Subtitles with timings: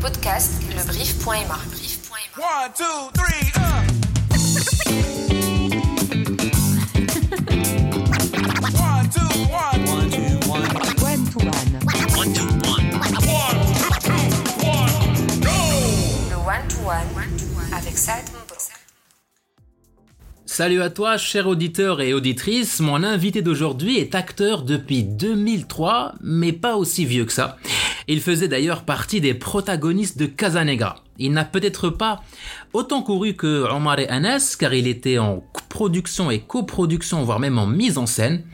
[0.00, 1.58] podcasts lebrief.ma.
[2.36, 3.52] One, two, three.
[8.80, 9.80] One, two, one.
[9.86, 10.68] One, two, one.
[10.80, 11.66] One to one.
[12.16, 12.48] One, two,
[14.66, 14.88] one.
[16.30, 17.08] Le One to One
[17.76, 18.24] avec Saad.
[20.46, 22.80] Salut à toi, cher auditeur et auditrice.
[22.80, 27.56] Mon invité d'aujourd'hui est acteur depuis 2003, mais pas aussi vieux que ça.
[28.08, 30.96] Il faisait d'ailleurs partie des protagonistes de Casanegra.
[31.18, 32.22] Il n'a peut-être pas
[32.72, 37.58] autant couru que Omar et Anas, car il était en production et coproduction, voire même
[37.58, 38.44] en mise en scène.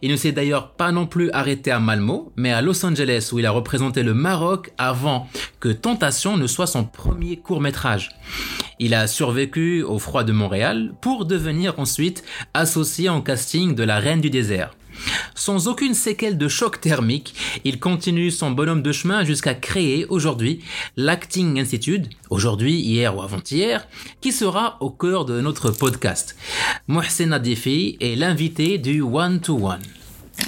[0.00, 3.38] Il ne s'est d'ailleurs pas non plus arrêté à Malmo, mais à Los Angeles, où
[3.38, 5.28] il a représenté le Maroc avant
[5.60, 8.10] que Tentation ne soit son premier court métrage.
[8.78, 12.24] Il a survécu au froid de Montréal pour devenir ensuite
[12.54, 14.74] associé en casting de La Reine du désert.
[15.34, 20.60] Sans aucune séquelle de choc thermique, il continue son bonhomme de chemin jusqu'à créer aujourd'hui
[20.96, 23.86] l'Acting Institute, aujourd'hui, hier ou avant-hier,
[24.20, 26.36] qui sera au cœur de notre podcast.
[26.86, 29.80] Mohsen Nadifi est l'invité du One to One.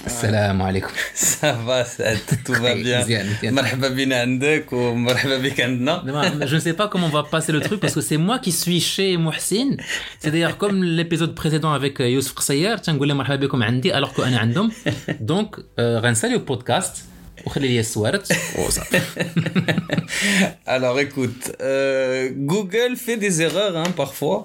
[0.08, 0.92] Salam alaikum.
[1.14, 2.04] Ça va, ça,
[2.45, 3.02] tout va bien.
[3.02, 3.54] مزيان، مزيان.
[3.54, 6.04] مرحبا بينا عندك ومرحبا بك عندنا.
[6.45, 8.52] Je ne sais pas comment on va passer le truc parce que c'est moi qui
[8.52, 9.70] suis chez Mohsin.
[10.20, 14.14] C'est d'ailleurs comme l'épisode précédent avec euh, Youssef Qsayer, تنقول لهم مرحبا بكم عندي alors
[14.14, 14.72] que انا عندهم.
[15.22, 17.04] Donc euh, غنسالي البودكاست
[20.67, 24.45] Alors écoute, euh, Google fait des erreurs hein, parfois.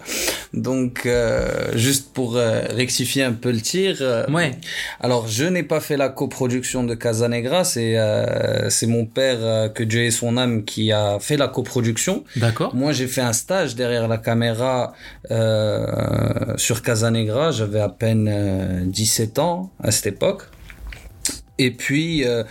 [0.53, 4.25] Donc euh, juste pour euh, rectifier un peu le tir.
[4.99, 7.97] Alors je n'ai pas fait la coproduction de Casanegra, c'est
[8.69, 12.23] c'est mon père que Dieu ait son âme qui a fait la coproduction.
[12.35, 12.75] D'accord.
[12.75, 14.93] Moi j'ai fait un stage derrière la caméra
[16.57, 20.43] sur Casanegra, j'avais à peine 17 ans à cette époque.
[21.63, 22.43] Et puis, euh,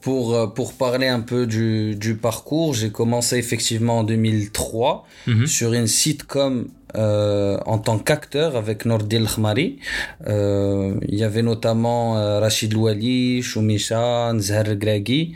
[0.00, 5.46] pour, euh, pour parler un peu du, du parcours, j'ai commencé effectivement en 2003 Mhm.
[5.46, 9.78] sur une sitcom euh, en tant qu'acteur avec Nordil Khmari.
[10.26, 15.34] Euh, il y avait notamment euh, Rachid Louali, Choumisha, Nzhar Gragui.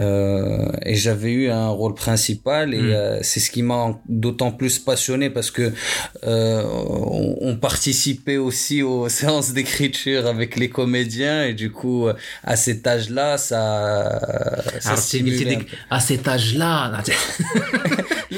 [0.00, 2.90] Euh, et j'avais eu un rôle principal et Mm.
[2.92, 5.72] euh, c'est ce qui m'a d'autant plus passionné parce que
[6.26, 12.08] euh, on, on participait aussi aux séances d'écriture avec les comédiens et du coup
[12.42, 14.20] à cet âge-là ça,
[14.80, 14.94] ça
[15.58, 15.64] peu.
[15.90, 16.92] à cet âge-là,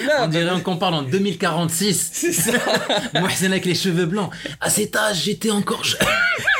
[0.06, 2.10] Là, on dirait qu'on parle en 2046.
[2.12, 2.52] c'est ça.
[3.20, 4.30] Mohsen avec les cheveux blancs.
[4.60, 6.00] À cet âge, j'étais encore jeune.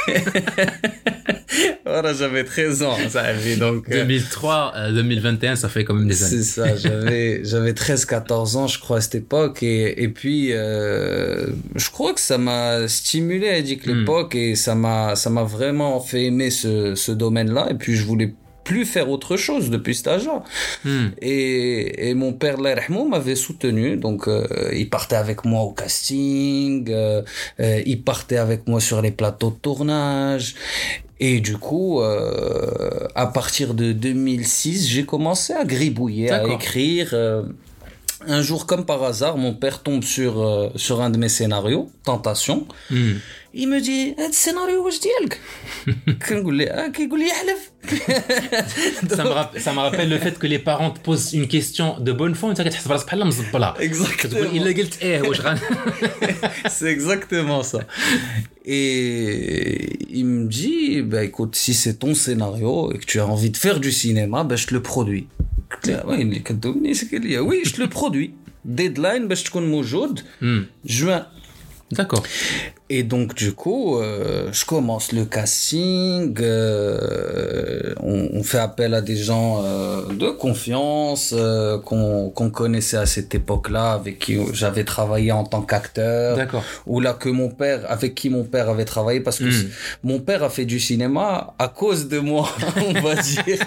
[1.85, 3.89] Voilà, j'avais 13 ans, ça avait donc.
[3.89, 6.37] euh, 2003, euh, 2021, ça fait quand même des années.
[6.39, 10.49] C'est ça, j'avais j'avais 13 14 ans je crois à cette époque et et puis
[10.53, 11.47] euh,
[11.77, 14.01] je crois que ça m'a stimulé à dire que Hmm.
[14.01, 18.05] l'époque et ça m'a ça m'a vraiment fait aimer ce ce domaine-là et puis je
[18.05, 18.35] voulais
[18.67, 20.43] plus faire autre chose depuis cet âge-là.
[20.85, 21.11] Hmm.
[21.23, 23.97] Et, et mon père, yarhamou, m'avait soutenu.
[23.97, 24.45] Donc, euh,
[24.75, 27.23] il partait avec moi au casting, euh,
[27.61, 30.57] euh, il partait avec moi sur les plateaux de tournage.
[31.21, 37.15] Et du coup, euh, à partir de 2006, j'ai commencé à gribouiller, à écrire.
[38.28, 41.30] euh, un jour, comme par hasard, mon père tombe sur, euh, sur un de mes
[41.38, 42.68] scénarios, Tentation.
[42.92, 43.16] Hmm.
[43.54, 45.40] Il me dit, هاد السيناريو واش ديالك
[46.30, 47.72] كنقول ليه اه كيقول لي يحلف
[49.16, 52.00] ça, me rapp- ça me rappelle le fait que les parents te posent une question
[52.00, 53.72] de bonne foi, وانت كتحس براسك بحال مزبله.
[53.72, 54.36] تقول Exactement.
[54.36, 55.58] الا قلت ايه واش غن
[56.68, 57.80] C'est exactement ça.
[58.66, 63.50] Et il me dit, bah écoute, si c'est ton scénario et que tu as envie
[63.50, 65.28] de faire du cinéma, bah je te le produis.
[65.72, 68.30] قلت له، وين اللي كدوبني سكر ليا وي je te le produis.
[68.78, 70.92] Deadline باش تكون موجود Hmm.
[70.92, 71.22] juin.
[72.89, 79.01] Et donc du coup, euh, je commence le casting, euh, on, on fait appel à
[79.03, 84.85] des gens euh, de confiance euh, qu'on qu'on connaissait à cette époque-là, avec qui j'avais
[84.85, 86.63] travaillé en tant qu'acteur, D'accord.
[86.87, 89.71] ou là que mon père, avec qui mon père avait travaillé, parce que Mm.
[90.05, 92.49] mon père a fait du cinéma à cause de moi,
[92.89, 93.67] on va dire.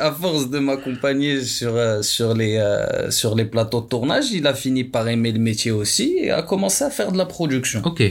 [0.00, 4.46] à force de m'accompagner sur euh, sur les euh, sur les plateaux de tournage, il
[4.46, 7.80] a fini par aimer le métier aussi et a commencé à faire de la production.
[7.92, 8.02] Ok.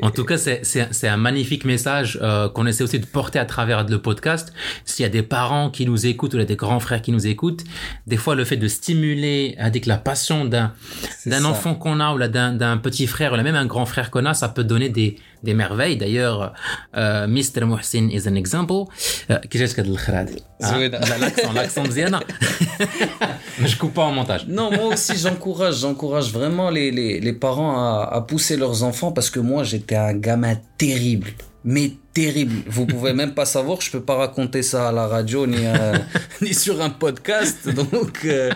[0.00, 3.84] En tout cas, c'est- un magnifique message euh, qu'on essaie aussi de porter à travers
[3.86, 4.54] le podcast.
[4.86, 7.26] S'il y a des parents qui nous écoutent ou là, des grands frères qui nous
[7.26, 7.64] écoutent,
[8.06, 10.72] des fois le fait de stimuler avec la passion d'un
[11.44, 14.32] enfant qu'on a ou d'un petit frère ou là, même un grand frère qu'on a,
[14.32, 15.97] ça peut donner des, des merveilles.
[15.97, 16.53] D'ailleurs,
[16.95, 17.61] euh, Mr.
[17.65, 18.85] Mohsin is an example.
[19.29, 20.97] Euh, كي جاتك هاد الخرا هادي؟ Ah, زوينة.
[20.97, 22.19] لا، l'accent, l'accent مزيانة.
[23.59, 24.45] Mais je coupe pas en montage.
[24.47, 29.11] Non, moi aussi j'encourage, j'encourage vraiment les, les, les parents à, à pousser leurs enfants
[29.11, 31.29] parce que moi j'étais un gamin terrible.
[31.75, 32.57] Mais terrible.
[32.75, 35.97] Vous pouvez même pas savoir, je peux pas raconter ça à la radio ni, euh,
[36.43, 37.59] ni sur un podcast.
[37.81, 38.51] Donc, euh,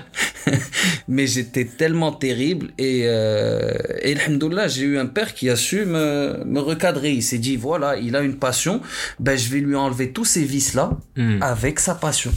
[1.08, 3.72] mais j'étais tellement terrible et, euh,
[4.02, 4.16] et
[4.68, 7.12] j'ai eu un père qui a su me, me recadrer.
[7.12, 8.80] Il s'est dit, voilà, il a une passion,
[9.20, 11.38] ben je vais lui enlever tous ces vices-là Hmm.
[11.42, 12.32] avec sa passion.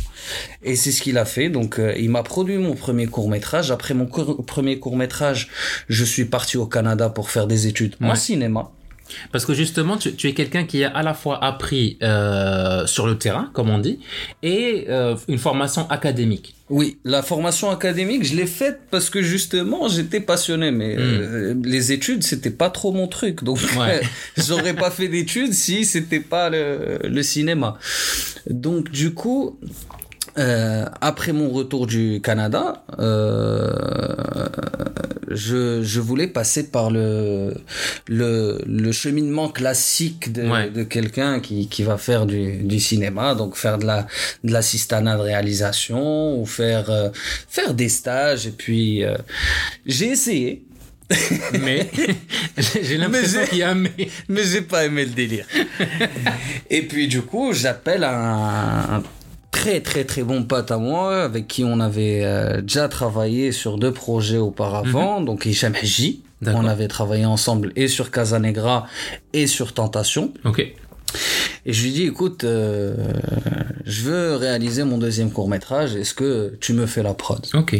[0.61, 1.49] Et c'est ce qu'il a fait.
[1.49, 3.71] Donc, euh, il m'a produit mon premier court métrage.
[3.71, 5.49] Après mon cour- premier court métrage,
[5.89, 8.71] je suis parti au Canada pour faire des études en cinéma.
[9.31, 13.07] Parce que justement, tu, tu es quelqu'un qui a à la fois appris euh, sur
[13.07, 13.99] le terrain, comme on dit,
[14.43, 16.53] et euh, une formation académique.
[16.69, 20.71] Oui, la formation académique, je l'ai faite parce que justement, j'étais passionné.
[20.71, 23.43] Mais euh, les études, c'était pas trop mon truc.
[23.43, 24.01] Donc, Ouais.
[24.37, 27.77] j'aurais pas fait d'études si c'était pas le, le cinéma.
[28.49, 29.57] Donc, du coup,
[30.37, 33.73] euh, après mon retour du Canada, euh,
[35.29, 37.53] je, je voulais passer par le,
[38.07, 40.69] le, le cheminement classique de, Ouais.
[40.69, 44.07] de quelqu'un qui, qui va faire du, du cinéma, donc faire de la
[44.43, 47.09] de l'assistanat de réalisation ou faire euh,
[47.49, 49.15] faire des stages et puis euh,
[49.85, 50.63] j'ai essayé
[51.61, 51.89] Mais
[52.83, 53.91] j'ai- l'impression qu'il y a un mais.
[54.27, 55.45] mais j'ai pas aimé le délire.
[56.69, 59.03] et puis du coup, j'appelle un, un
[59.57, 63.77] très très très bon pote à moi avec qui on avait euh, déjà travaillé sur
[63.77, 66.21] deux projets auparavant, donc Hicham Haji.
[66.45, 68.85] On avait travaillé ensemble et sur Casanegra
[69.33, 70.31] et sur Tentation.
[70.45, 70.59] Ok.
[70.59, 72.95] Et je lui dis, écoute, euh,
[73.85, 75.95] je veux réaliser mon deuxième court métrage.
[75.95, 77.43] Est-ce que tu me fais la prod?
[77.55, 77.75] Ok.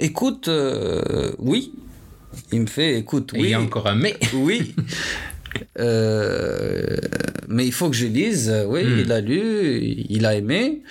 [0.00, 1.72] Écoute, euh, oui.
[2.52, 3.44] Il me fait, écoute, Et oui.
[3.44, 4.16] il y a encore un mais.
[4.34, 4.74] Oui.
[5.78, 6.96] Euh,
[7.48, 8.52] mais il faut que je lise.
[8.66, 8.98] Oui, Hmm.
[9.00, 10.82] il a lu, il a aimé.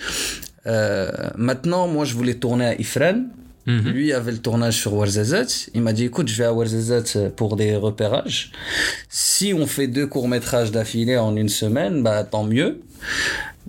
[0.66, 3.28] Euh, maintenant, moi, je voulais tourner à Ifren.
[3.66, 3.90] Mhm.
[3.90, 5.68] Lui avait le tournage sur Warzazat.
[5.74, 8.52] Il m'a dit, écoute, je vais à Warzazat pour des repérages.
[9.08, 12.80] Si on fait deux courts-métrages d'affilée en une semaine, bah, tant mieux.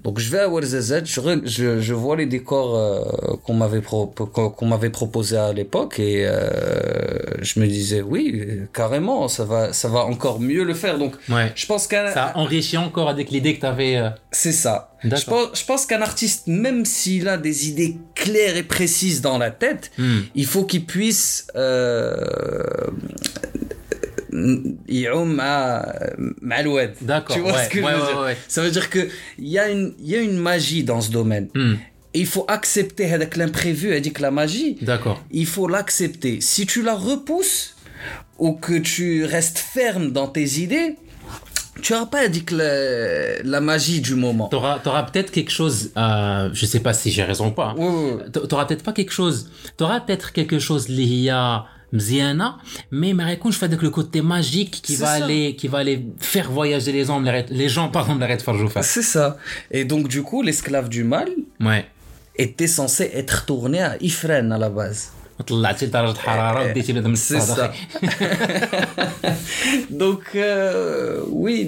[0.04, 4.06] Donc je vais à Warzazat, je, je, je vois les décors euh, qu'on m'avait pro-
[4.08, 6.48] qu'on m'avait proposé à l'époque et euh,
[7.42, 11.52] je me disais oui carrément ça va ça va encore mieux le faire donc Ouais.
[11.56, 14.02] je pense qu'un Ça enrichit encore avec l'idée que tu avais.
[14.32, 14.92] c'est ça.
[15.04, 15.50] Je D'accord.
[15.50, 19.52] pense, je pense qu'un artiste, même s'il a des idées claires et précises dans la
[19.52, 20.20] tête, Hmm.
[20.36, 22.24] il faut qu'il puisse euh,
[24.89, 25.85] يعوم مع
[26.43, 26.95] مع الواد.
[27.03, 28.37] D'accord, Tu vois ouais, ce que ouais, je veux ouais, dire ouais.
[28.49, 29.09] Ça veut dire que
[29.39, 31.49] il y a une il y a une magie dans ce domaine.
[31.55, 31.75] Hmm.
[32.15, 35.23] Et il faut accepter هذاك l'imprévu, elle dit que la magie, D'accord.
[35.31, 36.41] il faut l'accepter.
[36.41, 37.75] Si tu la repousses
[38.39, 40.97] ou que tu restes ferme dans tes idées,
[41.81, 44.49] tu n'auras pas dit que la, la magie du moment.
[44.49, 47.69] T'auras, t'auras peut-être quelque chose, euh, je sais pas si j'ai raison ou pas.
[47.71, 47.75] hein.
[47.79, 48.31] Ouais, ouais, ouais.
[48.33, 52.55] T'a- T'auras peut-être pas quelque chose, t'auras peut-être quelque chose lié à مزيانة
[52.93, 55.25] mais ما يكونش فهذاك le côté magique qui C'est va ça.
[55.25, 57.21] aller qui va aller faire voyager les gens
[57.61, 59.37] les gens pardon de l'arrêt de faire faire C'est ça.
[59.71, 61.29] Et donc, du coup, l'esclave du mal
[61.69, 61.85] ouais
[62.47, 65.03] était censé être tourné à Ifren à la base.
[65.47, 67.73] طلعتي لدرجة حرارة وديتي بنادم C'est الصدقة.
[67.73, 67.73] ça.
[69.91, 71.65] donc, euh, oui,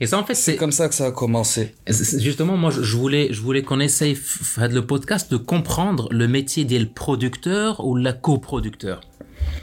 [0.00, 1.74] et ça en fait c'est comme ça que ça a commencé.
[1.88, 4.16] Justement, moi, je voulais, je voulais qu'on essaye,
[4.58, 9.00] le podcast, de comprendre le métier des producteurs ou la coproducteur.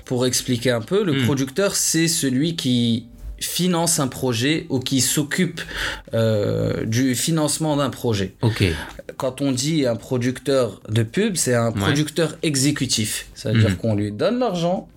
[0.06, 1.26] Pour expliquer un peu, le Hmm.
[1.26, 3.08] producteur, c'est celui qui
[3.40, 5.62] finance un projet ou qui s'occupe
[6.14, 8.34] euh, du financement d'un projet.
[8.42, 8.64] Ok.
[9.18, 13.28] Quand on dit un producteur de pub, c'est un producteur exécutif.
[13.36, 13.76] Ça veut dire Mhm.
[13.78, 14.88] qu'on lui donne l'argent,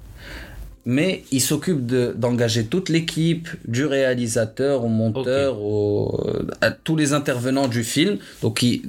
[0.86, 6.26] mais il s'occupe de- d'engager toute l'équipe, du réalisateur au monteur, au-
[6.60, 8.18] à tous les intervenants du film.
[8.42, 8.82] Donc il,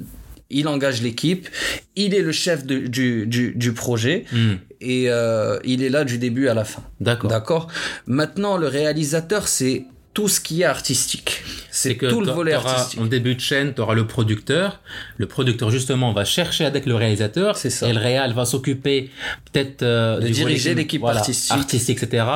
[0.50, 1.48] il engage l'équipe,
[1.96, 4.54] il est le chef de- du, du, du projet Hmm.
[4.80, 6.82] et euh, il est là du début à la fin.
[7.00, 7.30] D'accord.
[7.30, 7.68] D'accord?
[8.06, 11.42] Maintenant, le réalisateur, c'est tout ce qui est artistique.
[11.70, 13.00] C'est que tout le volet artistique.
[13.00, 14.80] En début de chaîne, tu auras le producteur.
[15.16, 17.56] Le producteur, justement, va chercher avec le réalisateur.
[17.56, 17.88] C'est ça.
[17.88, 19.10] Et le réal va s'occuper
[19.50, 21.52] peut-être euh, De diriger l'équipe voilà, artistique.
[21.52, 22.26] artistique, etc.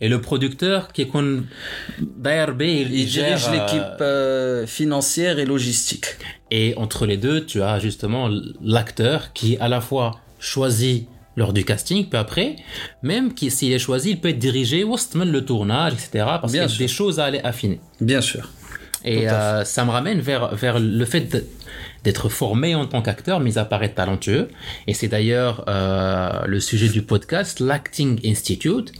[0.00, 1.42] Et le producteur qui est qu'on
[2.00, 6.06] d'ARB, il, Il gère, dirige euh, l'équipe euh, financière et logistique.
[6.52, 8.30] Et entre les deux, tu as justement
[8.62, 12.56] l'acteur qui à la fois choisit lors du casting, puis après,
[13.02, 16.10] même s'il est choisi, il peut être dirigé au le tournage, etc.
[16.40, 16.78] Parce qu'il y a sûr.
[16.78, 17.80] des choses à aller affiner.
[18.00, 18.50] Bien sûr.
[19.04, 21.44] Et euh, ça me ramène vers, vers le fait
[22.04, 24.48] d'être formé en tant qu'acteur, mis à part être talentueux.
[24.86, 28.92] Et c'est d'ailleurs euh, le sujet du podcast, l'Acting Institute.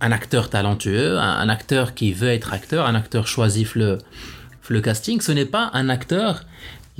[0.00, 3.98] un acteur talentueux, un, un acteur qui veut être acteur, un acteur choisi le,
[4.68, 6.44] le casting, ce n'est pas un acteur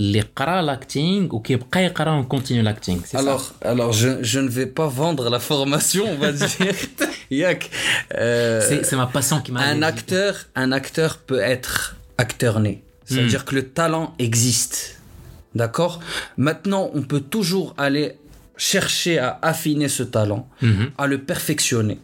[0.01, 1.57] les qara l'acting ou qui
[1.95, 3.01] qara on continue l'acting.
[3.05, 6.75] c'est ça Alors, alors je, je ne vais pas vendre la formation, on va dire.
[8.15, 9.61] Euh, C'est ma passion qui m'a.
[9.61, 12.83] un acteur, un acteur peut être acteur né.
[13.05, 15.01] C'est-à-dire que le talent existe.
[15.55, 16.01] D'accord?
[16.37, 18.17] Maintenant, on peut toujours aller
[18.57, 20.49] chercher à affiner ce talent,
[20.99, 21.99] à le perfectionner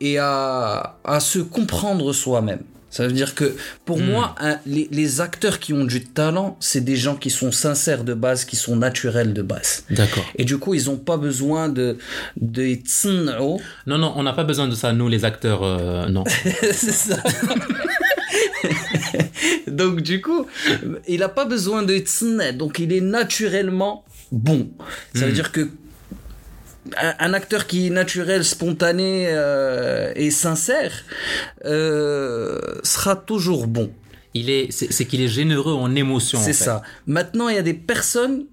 [0.00, 2.62] et à, à se comprendre soi-même.
[2.94, 4.04] Ça veut dire que pour hmm.
[4.04, 4.36] moi,
[4.66, 8.54] les, acteurs qui ont du talent, c'est des gens qui sont sincères de base, qui
[8.54, 9.82] sont naturels de base.
[9.90, 10.24] D'accord.
[10.36, 11.98] Et du coup, ils n'ont pas besoin de
[12.36, 12.78] de
[13.88, 16.22] Non, non, on n'a pas besoin de ça, nous les acteurs, euh, non.
[16.70, 17.16] c'est ça.
[19.66, 20.46] donc du coup,
[21.08, 24.70] il n'a pas besoin de tsne, donc il est naturellement bon.
[25.16, 25.34] Ça veut hmm.
[25.34, 25.68] dire que
[27.18, 30.92] un, acteur qui est naturel, spontané euh, et sincère
[31.64, 33.90] euh, sera toujours bon.
[34.34, 36.40] Il est, c'est qu'il est généreux en émotion.
[36.42, 36.82] C'est ça.
[37.06, 38.46] Maintenant, il y a des personnes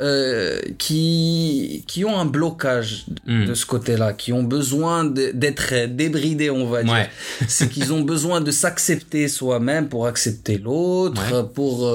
[0.00, 3.46] euh, qui qui ont un blocage Mm.
[3.46, 6.92] de ce côté-là, qui ont besoin d'être débridés, on va dire.
[6.92, 7.10] Ouais.
[7.46, 11.44] C'est qu'ils ont besoin de s'accepter soi-même pour accepter l'autre, Ouais.
[11.54, 11.92] pour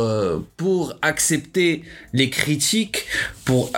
[0.56, 3.06] pour accepter les critiques,
[3.44, 3.72] pour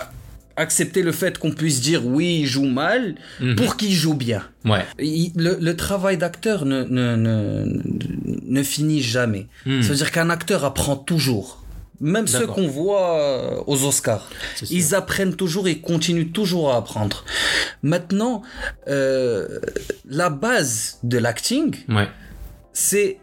[0.57, 3.55] accepter le fait qu'on puisse dire oui, il joue mal, Mhm.
[3.55, 4.43] pour qu'il joue bien.
[4.65, 4.85] Ouais.
[4.99, 7.65] Il- le, le travail d'acteur ne, ne, ne,
[8.45, 9.47] ne finit jamais.
[9.65, 9.81] Hmm.
[9.81, 11.63] Ça veut dire qu'un acteur apprend toujours.
[11.99, 14.29] Même ceux qu'on voit euh, aux Oscars,
[14.69, 17.25] ils apprennent toujours et continuent toujours à apprendre.
[17.81, 18.43] Maintenant,
[18.87, 19.59] euh,
[20.07, 22.07] la base de l'acting, Ouais.
[22.71, 23.17] c'est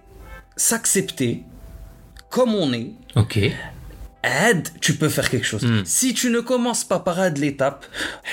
[0.57, 1.43] s'accepter
[2.31, 2.91] comme on est.
[3.15, 3.39] Ok.
[4.25, 5.63] Aide, tu peux faire quelque chose.
[5.65, 5.83] Hmm.
[5.85, 7.85] Si tu ne commences pas par aide l'étape,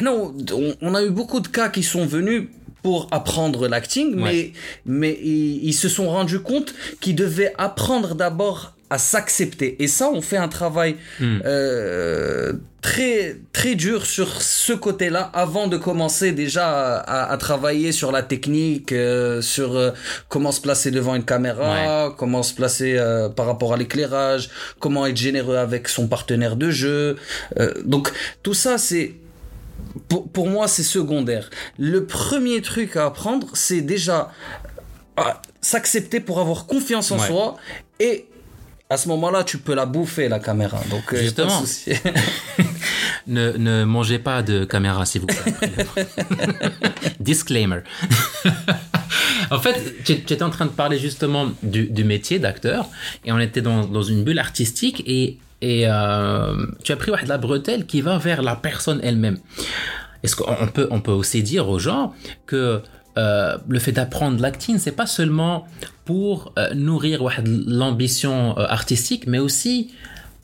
[0.02, 0.34] on,
[0.82, 2.48] on a eu beaucoup de cas qui sont venus
[2.82, 4.54] pour apprendre l'acting, mais,
[4.86, 9.82] mais ils, ils se sont rendus compte qu'ils devaient apprendre d'abord à s'accepter.
[9.84, 11.40] Et ça, on fait un travail Hmm.
[11.46, 18.12] euh, très très dur sur ce côté-là avant de commencer déjà à, à travailler sur
[18.12, 19.92] la technique, euh, sur euh,
[20.30, 25.06] comment se placer devant une caméra, comment se placer euh, par rapport à l'éclairage, comment
[25.06, 27.16] être généreux avec son partenaire de jeu.
[27.60, 28.12] Euh, donc
[28.44, 29.14] tout ça, c'est
[30.10, 31.50] pour, pour moi, c'est secondaire.
[31.78, 34.32] Le premier truc à apprendre, c'est déjà
[35.62, 37.28] s'accepter pour avoir confiance en Ouais.
[37.28, 37.58] soi
[38.00, 38.26] et
[38.92, 40.82] à ce moment-là, tu peux la bouffer la caméra.
[40.90, 41.60] Donc euh, pas de Justement.
[41.62, 41.92] souci.
[43.28, 45.54] Ne, ne mangez pas de caméra, s'il vous plaît.
[47.20, 47.82] Disclaimer.
[49.52, 52.90] en fait, tu, tu étais en train de parler justement du, du métier d'acteur
[53.24, 57.38] et on était dans, dans une bulle artistique et, et euh, tu as pris la
[57.38, 59.38] bretelle qui va vers la personne elle-même.
[60.24, 62.14] Est-ce qu'on on peut, on peut aussi dire aux gens
[62.48, 62.82] que
[63.18, 65.68] euh, le fait d'apprendre l'acting, c'est pas seulement
[66.06, 69.92] pour euh, nourrir l'ambition euh, artistique, mais aussi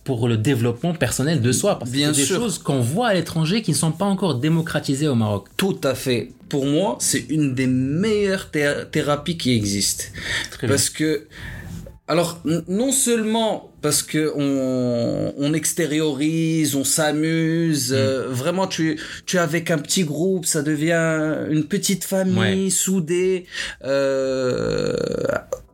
[0.04, 1.80] pour le développement personnel de soi.
[1.80, 2.38] Parce Bien que c'est des sûr.
[2.40, 5.48] choses qu'on voit à l'étranger qui ne sont pas encore démocratisées au Maroc.
[5.58, 6.32] Tout à fait.
[6.48, 10.06] Pour moi, c'est une des meilleures thé- thérapies qui existent.
[10.52, 11.26] Très Parce que,
[12.10, 17.96] alors, non seulement parce que on, on extériorise, on s'amuse, mm.
[17.96, 23.46] euh, vraiment tu, tu es avec un petit groupe, ça devient une petite famille soudée.
[23.84, 24.96] Euh,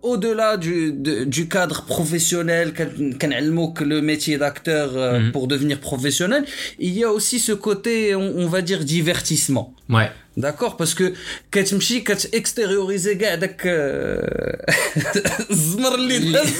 [0.01, 5.31] au-delà du, du cadre professionnel, que le métier d'acteur euh, mm.
[5.31, 6.45] pour devenir professionnel,
[6.79, 9.75] il y a aussi ce côté, on, on va dire, divertissement.
[9.87, 10.09] Ouais.
[10.36, 11.04] D'accord parce que
[11.52, 14.66] كتمشي كتextérioriser كاع داك آه،
[15.50, 16.52] الزمر اللي داز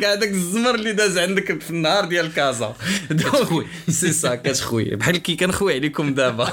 [0.00, 2.76] كاع داك الزمر اللي داز عندك في النهار ديال كازا
[3.10, 3.66] كتخوي.
[3.88, 6.52] سي سا كتخوي بحال كي كنخوي عليكم دابا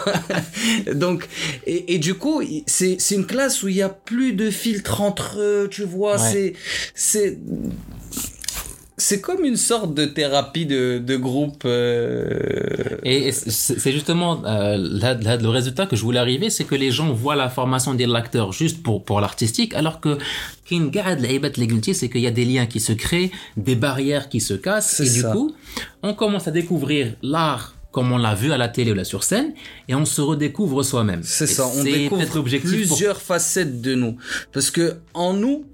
[0.89, 1.19] donc
[1.67, 5.01] et, et du coup c'est c'est une classe où il y a plus de filtre
[5.01, 6.31] entre eux tu vois Ouais.
[6.31, 6.53] c'est
[7.09, 7.37] c'est
[8.98, 11.64] c'est comme une sorte de thérapie de, de groupe.
[11.66, 12.96] Euh.
[13.02, 16.90] Et, c'est justement euh, là, là, le résultat que je voulais arriver, c'est que les
[16.90, 20.16] gens voient la formation des l'acteur juste pour, pour l'artistique, alors que
[20.68, 25.10] c'est qu'il y a des liens qui se créent, des barrières qui se cassent, et
[25.10, 25.54] du coup,
[26.02, 29.24] on commence à découvrir l'art comme on l'a vu à la télé ou là sur
[29.24, 29.54] scène,
[29.88, 31.22] et on se redécouvre soi-même.
[31.22, 34.18] C'est ça, on découvre plusieurs facettes de nous.
[34.52, 35.64] Parce que en nous,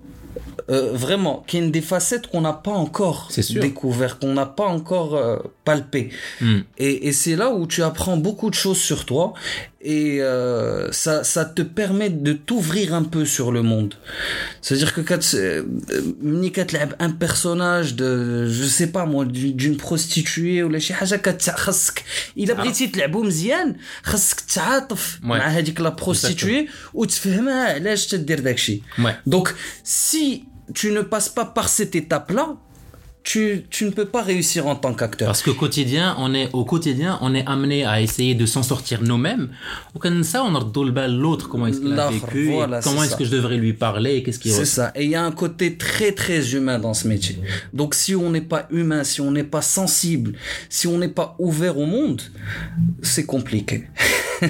[0.70, 4.66] euh, vraiment, qu'il y a des facettes qu'on n'a pas encore découvertes, qu'on n'a pas
[4.66, 6.10] encore euh, palpées.
[6.40, 6.60] Hmm.
[6.78, 9.34] Et, et c'est là où tu apprends beaucoup de choses sur toi
[9.81, 13.93] et euh, ça, ça te permet de t'ouvrir un peu sur le monde.
[14.61, 15.63] C'est-à-dire que quand euh,
[16.21, 21.15] ملي كتلعب un personnage de je sais pas moi d'une d'une prostituée ولا شي حاجه
[21.15, 22.03] كتع- خاصك
[22.37, 25.25] الا بغيتي تلعبو مزيان خاصك تعاطف Ouais.
[25.25, 29.31] مع هذيك لا prostituée وتفهمها علاش تدير داكشي Ouais.
[29.33, 29.47] donc
[29.83, 30.43] si
[30.79, 32.45] tu ne passes pas par cette étape là
[33.22, 36.64] tu, tu ne peux pas réussir en tant qu'acteur Parce qu'au quotidien, on est au
[36.64, 39.50] quotidien, on est amené à essayer de s'en sortir nous-mêmes.
[39.94, 43.24] Ou comme ça, on a l'autre, comment est-ce qu'il a vécu, voilà, comment est-ce que
[43.24, 44.92] je devrais lui parler, qu'est-ce qu'il C'est ça.
[44.94, 47.38] Et il y a un côté très très humain dans ce métier.
[47.72, 50.32] Donc si on n'est pas humain, si on n'est pas sensible,
[50.68, 52.22] si on n'est pas ouvert au monde,
[53.02, 53.84] c'est compliqué.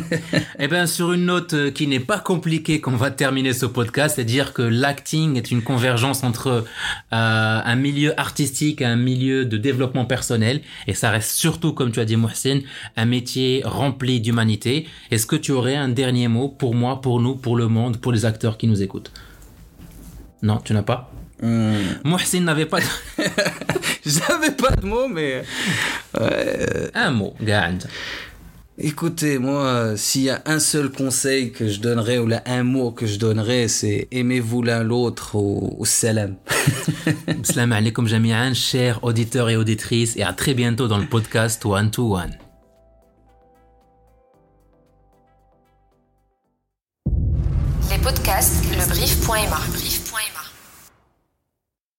[0.58, 4.14] Eh bien, sur une note euh, qui n'est pas compliquée qu'on va terminer ce podcast,
[4.16, 6.64] c'est dire que l'acting est une convergence entre euh,
[7.10, 10.60] un milieu artistique un milieu de développement personnel.
[10.86, 12.60] Et ça reste surtout, comme tu as dit, Mohsin,
[12.96, 14.86] un métier rempli d'humanité.
[15.10, 18.12] Est-ce que tu aurais un dernier mot pour moi, pour nous, pour le monde, pour
[18.12, 19.12] les acteurs qui nous écoutent?
[20.42, 21.10] Non, tu n'as pas?
[21.42, 21.74] Hmm.
[22.04, 22.86] Mohsin n'avait pas de-
[24.06, 25.42] J'avais pas de mots, mais
[26.94, 27.78] un mot, Gand.
[28.78, 32.62] Écoutez, moi, euh, s'il y a un seul conseil que je donnerais ou là un
[32.62, 36.36] mot que je donnerais, c'est aimez-vous l'un l'autre au, au salam.
[37.42, 41.90] Salam alaikum jami'an, chers auditeurs et auditrices, et à très bientôt dans le podcast One
[41.90, 42.36] to One.
[47.90, 50.01] Les podcasts, lebrief.ma.